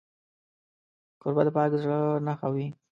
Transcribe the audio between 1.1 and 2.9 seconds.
کوربه د پاک زړه نښه وي.